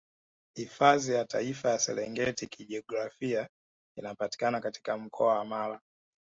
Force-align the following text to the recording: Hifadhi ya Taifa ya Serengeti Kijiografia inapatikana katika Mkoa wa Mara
Hifadhi 0.55 1.11
ya 1.13 1.25
Taifa 1.25 1.69
ya 1.69 1.79
Serengeti 1.79 2.47
Kijiografia 2.47 3.49
inapatikana 3.97 4.61
katika 4.61 4.97
Mkoa 4.97 5.33
wa 5.39 5.45
Mara 5.45 5.79